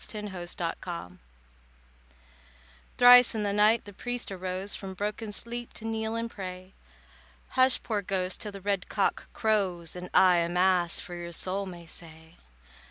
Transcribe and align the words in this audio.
THE 0.07 0.19
PRIEST'S 0.27 0.55
BROTHER 0.55 1.19
Thrice 2.97 3.35
in 3.35 3.43
the 3.43 3.53
night 3.53 3.85
the 3.85 3.93
priest 3.93 4.31
arose 4.31 4.73
From 4.73 4.95
broken 4.95 5.31
sleep 5.31 5.73
to 5.73 5.85
kneel 5.85 6.15
and 6.15 6.27
pray. 6.31 6.73
"Hush, 7.49 7.79
poor 7.83 8.01
ghost, 8.01 8.41
till 8.41 8.51
the 8.51 8.61
red 8.61 8.89
cock 8.89 9.31
crows, 9.33 9.95
And 9.95 10.09
I 10.11 10.37
a 10.37 10.49
Mass 10.49 10.99
for 10.99 11.13
your 11.13 11.31
soul 11.33 11.67
may 11.67 11.85
say." 11.85 12.37